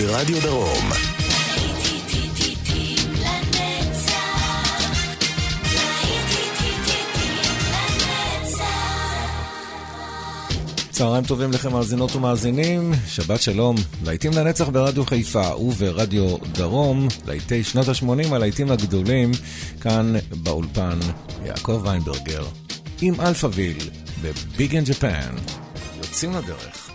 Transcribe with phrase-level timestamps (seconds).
[0.00, 0.90] חיפה וברדיו דרום.
[10.90, 17.88] צהריים טובים לכם מאזינות ומאזינים, שבת שלום, להיטים לנצח ברדיו חיפה וברדיו דרום, להיטי שנות
[17.88, 19.30] ה-80, הלהיטים הגדולים,
[19.80, 20.98] כאן באולפן
[21.44, 22.44] יעקב ויינברגר,
[23.00, 23.90] עם אלפאוויל,
[24.22, 25.36] ב Big in Japan,
[25.98, 26.89] יוצאים לדרך.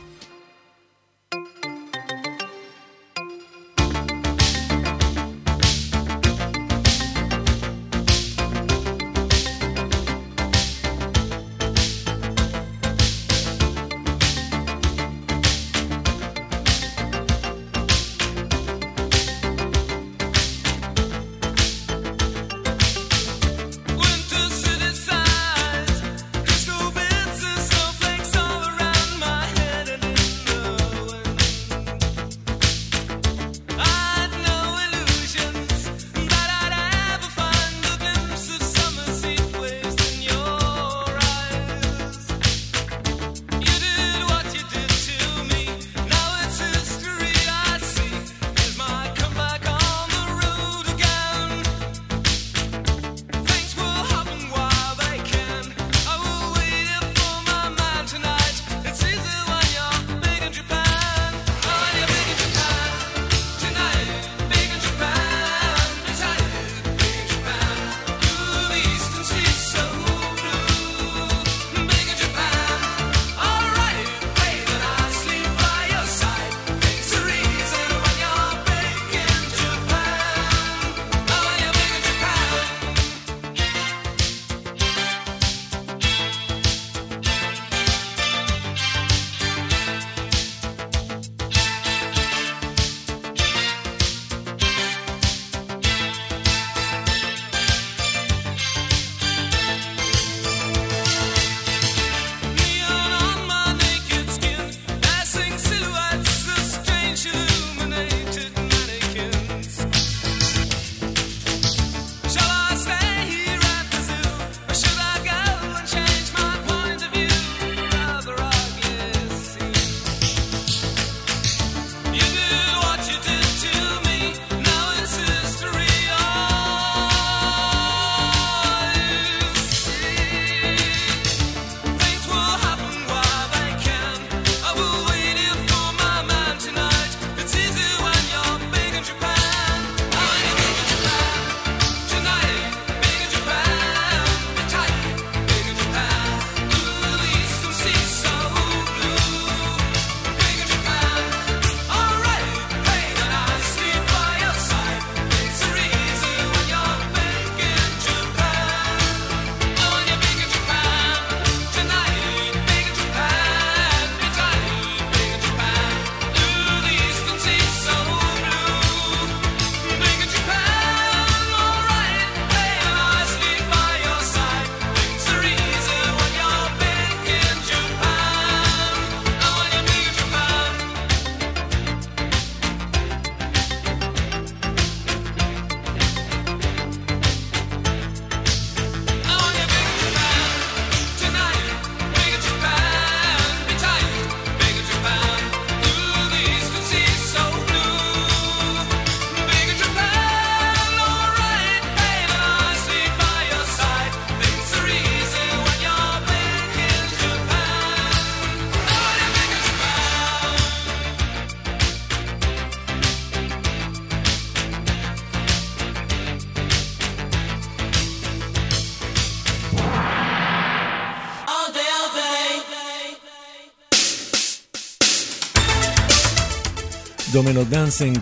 [227.35, 228.19] דומינו דנסינג,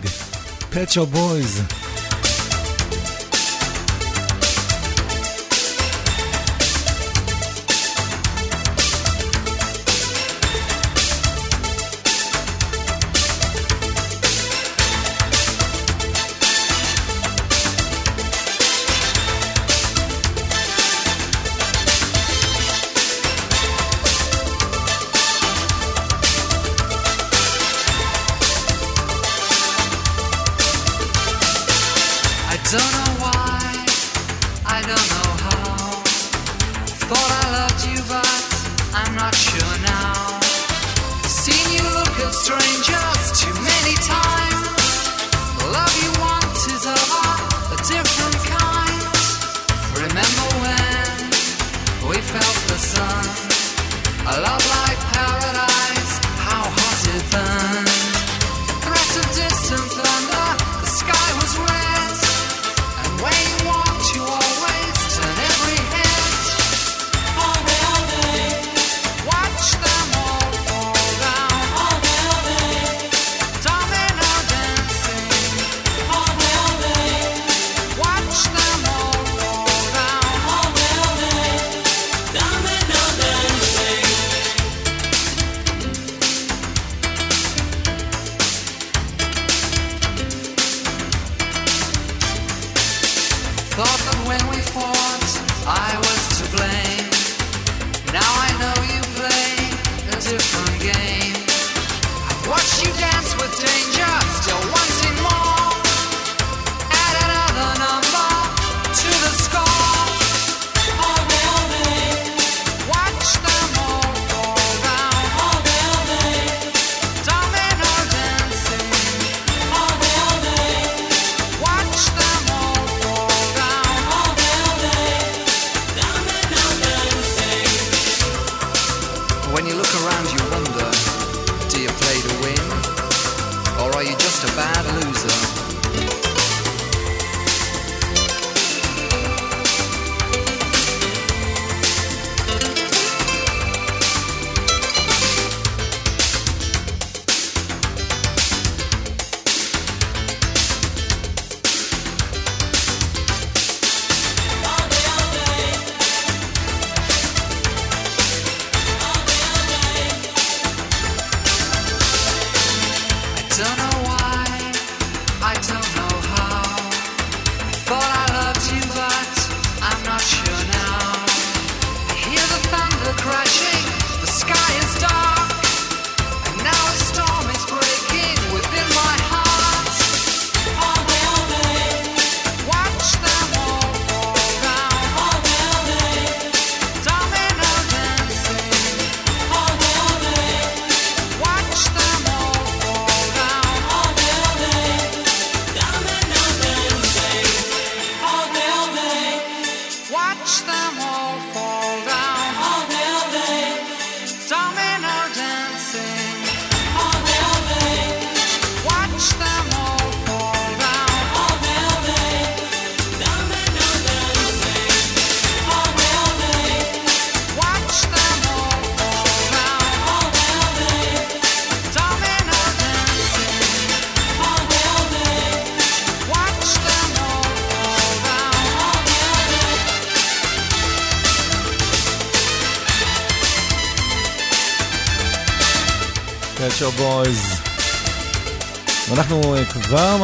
[0.71, 1.61] פצ'ו בויז.
[1.61, 1.82] בויז.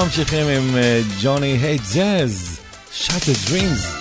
[0.10, 0.78] ממשיכים עם
[1.22, 2.60] ג'וני היי ג'אז,
[3.00, 3.99] Shattered Dreams.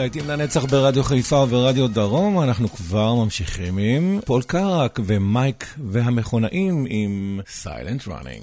[0.00, 7.40] להיטים לנצח ברדיו חיפה וברדיו דרום, אנחנו כבר ממשיכים עם פול קאראק ומייק והמכונאים עם
[7.48, 8.42] Silent Running.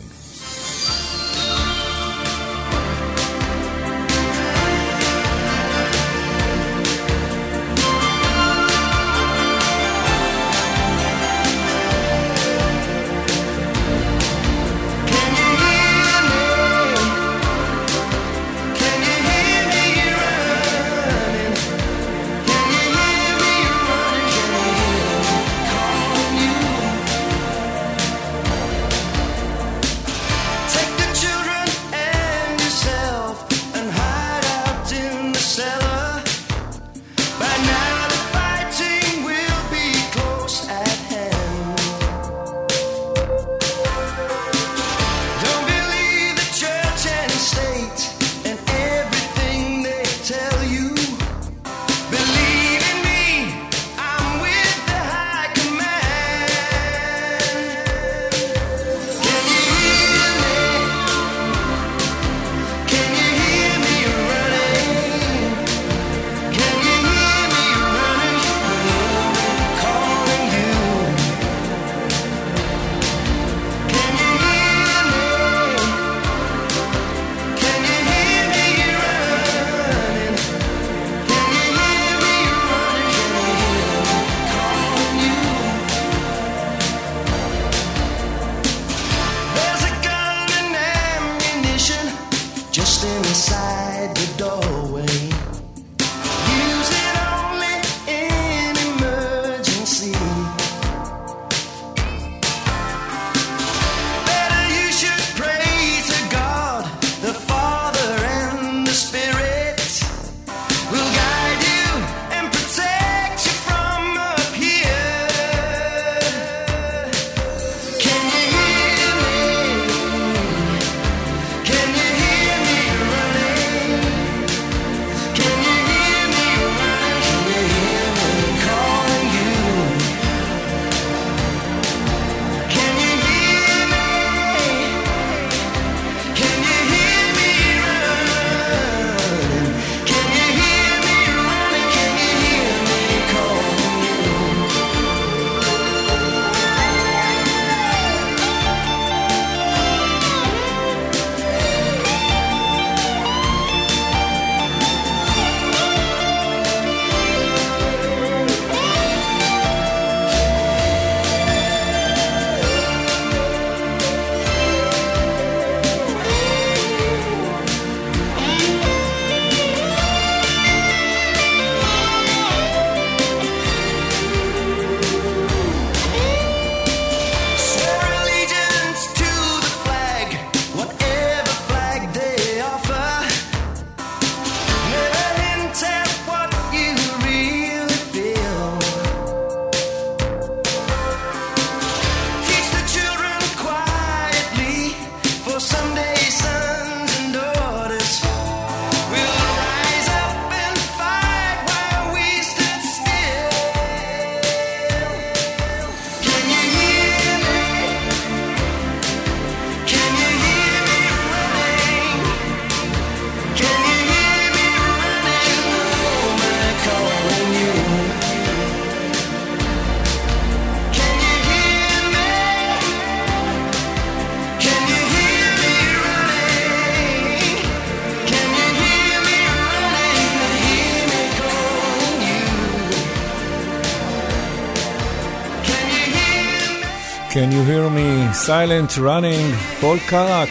[238.48, 240.50] Silent running, פול קרק,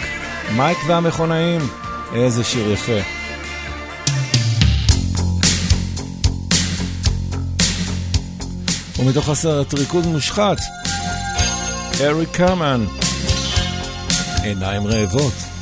[0.56, 1.61] מייק והמכונאים,
[2.14, 3.00] איזה שיר יפה.
[8.98, 10.56] ומתוך הסרט ריקוד מושחת,
[12.00, 12.85] אריק קרמן,
[14.42, 15.56] עיניים רעבות.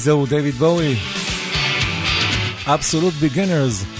[0.00, 0.96] וזהו דייוויד בואי.
[2.66, 3.99] Absolute Beginners.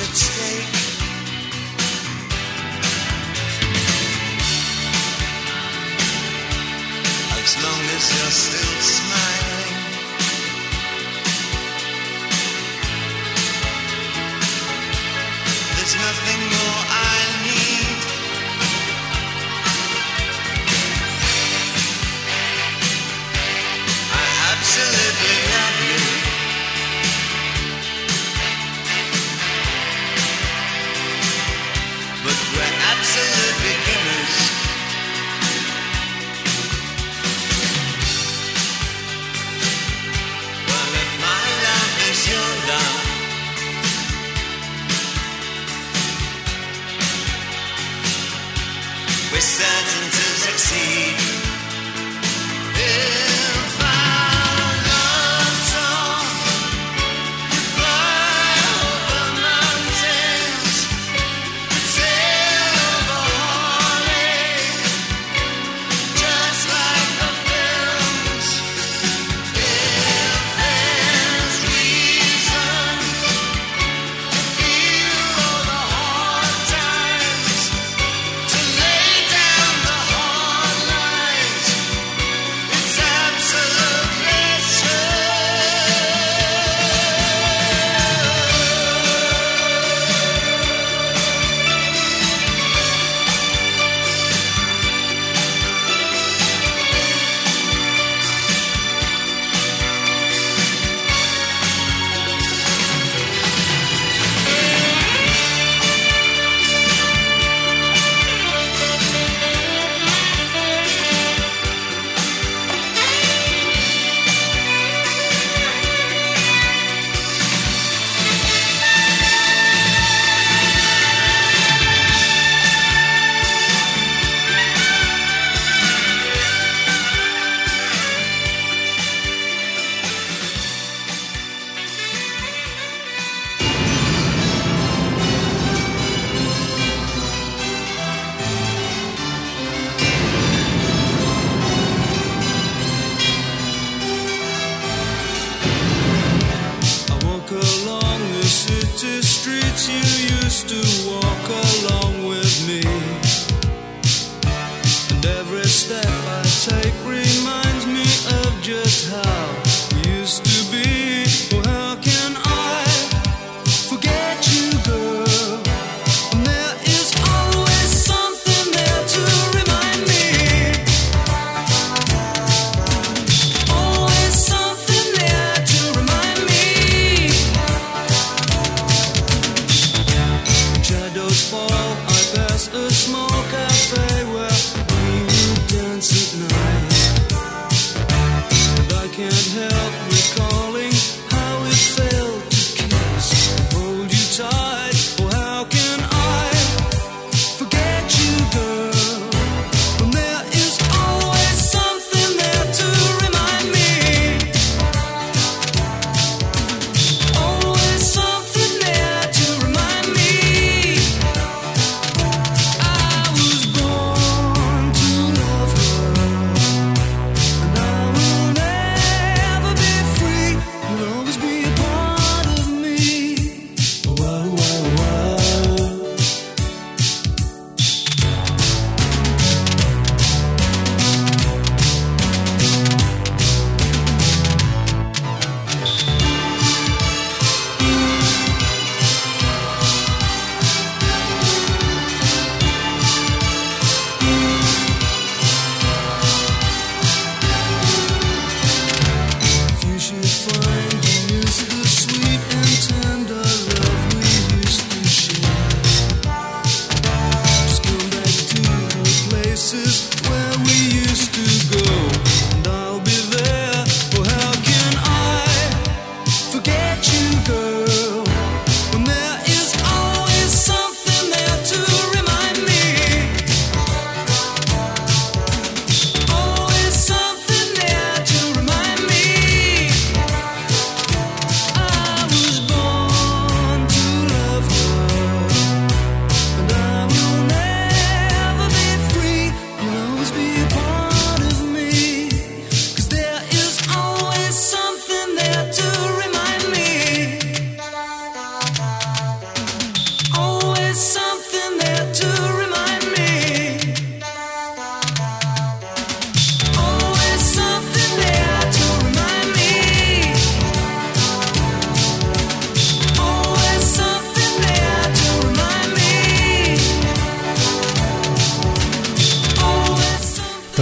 [0.00, 0.37] it's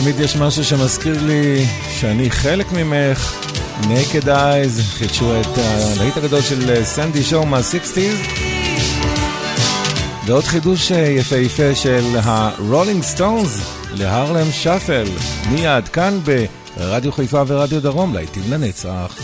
[0.06, 1.66] תמיד יש משהו שמזכיר לי
[2.00, 3.34] שאני חלק ממך.
[3.82, 8.38] Naked Eyes חידשו את הלהיט הגדול של סנדי שואו מה-60's
[10.26, 13.60] ועוד חידוש יפהפה של הרולינג סטונס
[13.92, 15.06] להרלם שפל
[15.50, 16.18] מיד כאן
[16.76, 19.18] ברדיו חיפה ורדיו דרום להיטים לנצח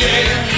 [0.00, 0.57] yeah.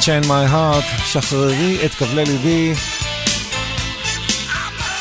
[0.00, 2.74] Unchain My Heart, שחררי את כבלי ליבי.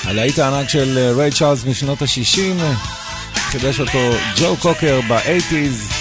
[0.04, 2.64] הלהיט הענק של ריי צ'ארלס משנות ה-60,
[3.36, 4.00] חידש אותו
[4.38, 5.93] ג'ו קוקר ב-80's.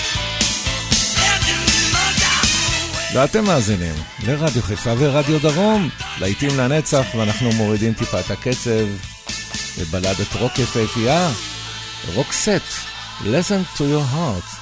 [3.14, 3.94] ואתם מאזינים
[4.26, 5.88] לרדיו חיפה ורדיו דרום,
[6.20, 8.86] להיטים לנצח, ואנחנו מורידים טיפה את הקצב
[9.78, 11.30] בבלדת רוק יפהפייה,
[12.14, 12.62] רוק סט,
[13.24, 14.57] listen to your heart.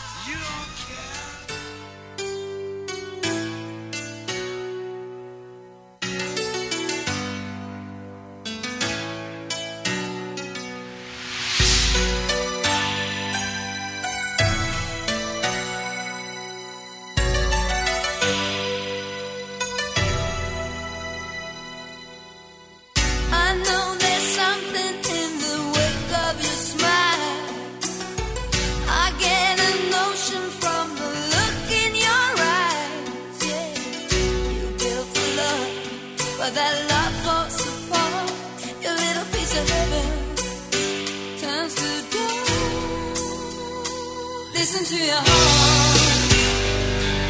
[44.67, 46.33] listen to your heart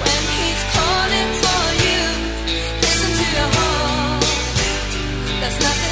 [0.03, 2.03] when he's calling for you.
[2.81, 4.25] Listen to your heart.
[5.61, 5.86] Nothing.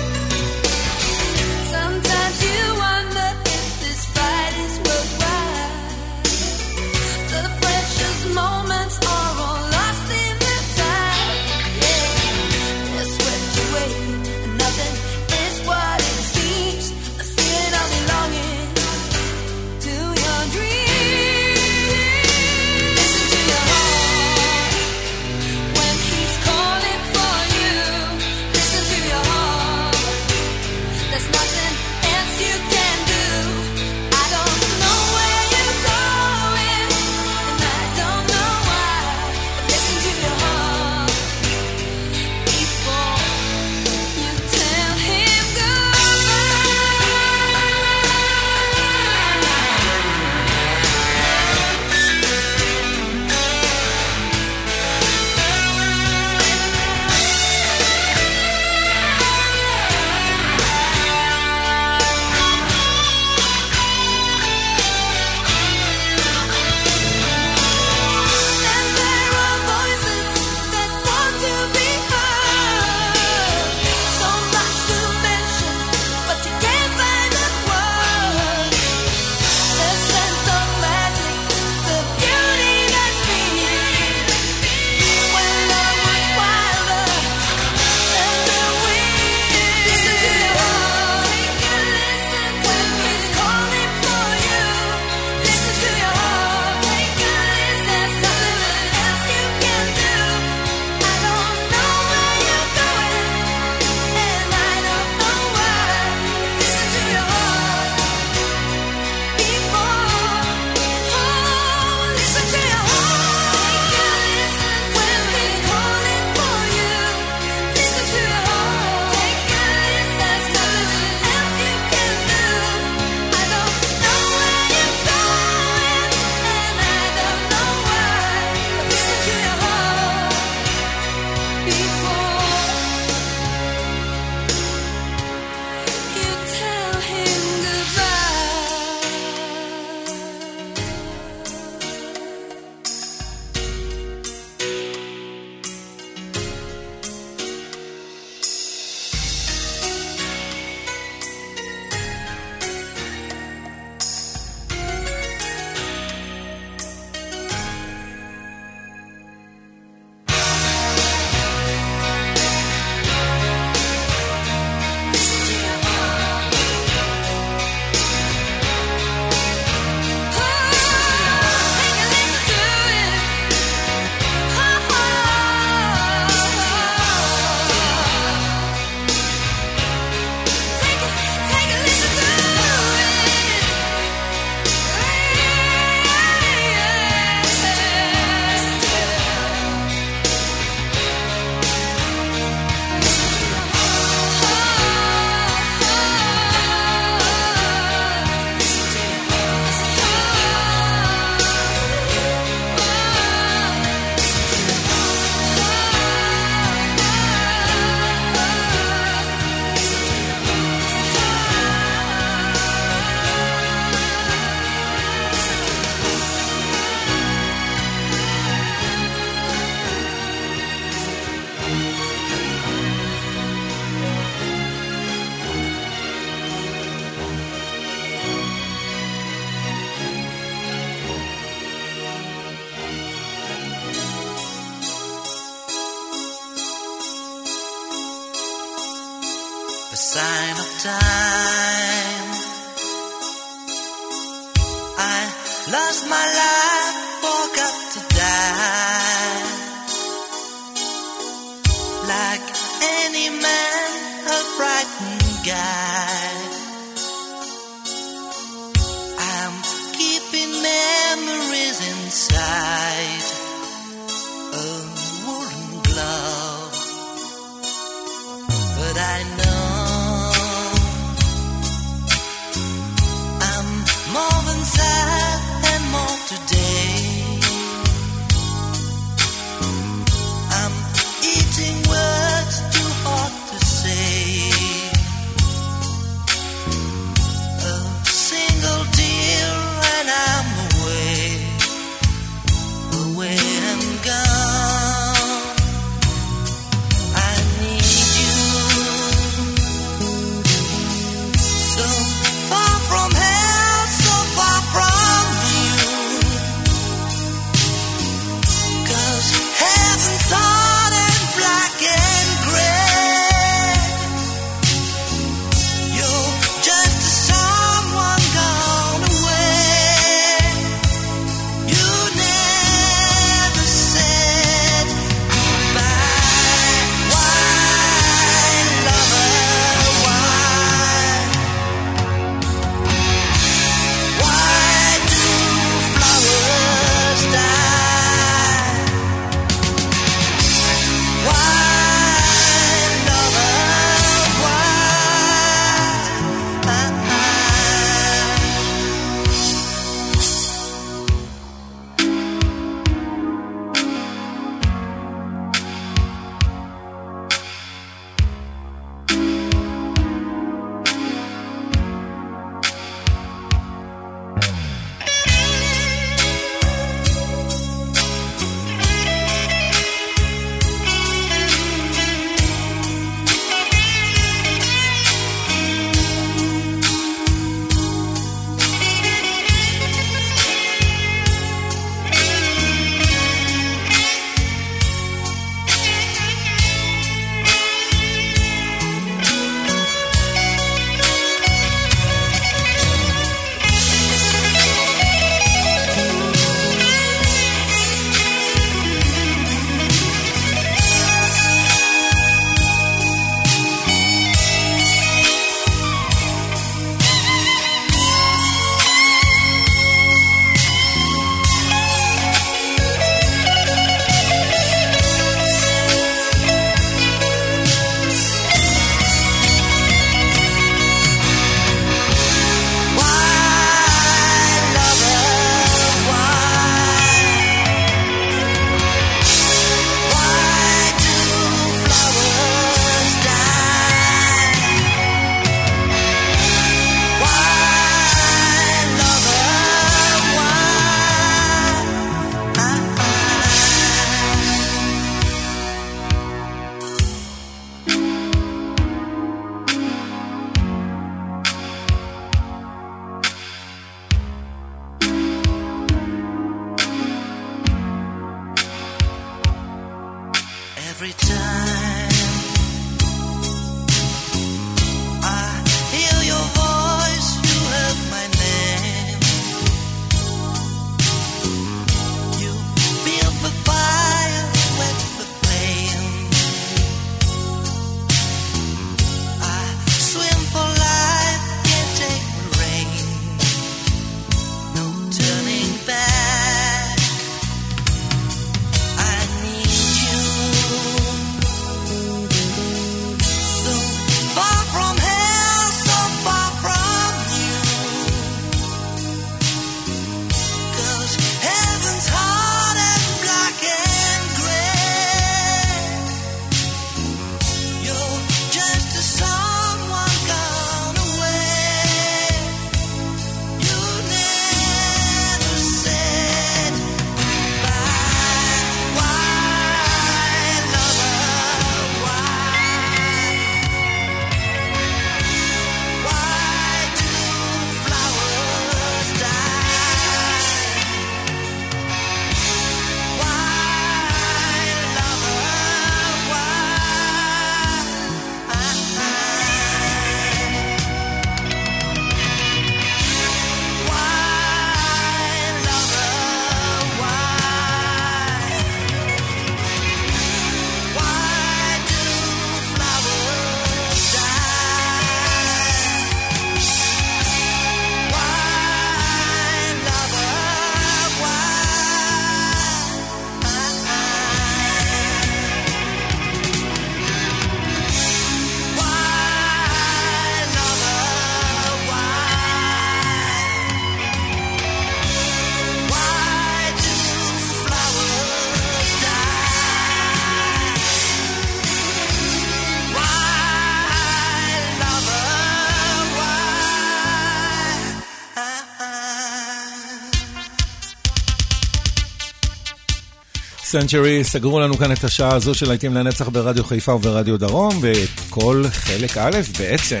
[593.72, 598.08] Century סגרו לנו כאן את השעה הזו של להיטים לנצח ברדיו חיפה וברדיו דרום, ואת
[598.30, 600.00] כל חלק א' בעצם.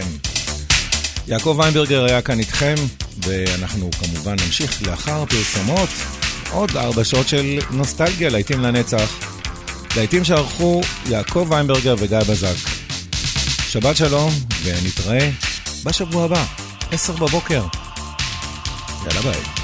[1.28, 2.74] יעקב ויינברגר היה כאן איתכם,
[3.18, 5.88] ואנחנו כמובן נמשיך לאחר פרסומות
[6.50, 9.10] עוד ארבע שעות של נוסטלגיה להיטים לנצח.
[9.96, 12.56] להיטים שערכו יעקב ויינברגר וגיא בזק.
[13.68, 15.30] שבת שלום, ונתראה
[15.84, 16.44] בשבוע הבא,
[16.92, 17.64] עשר בבוקר.
[19.06, 19.61] יאללה ביי.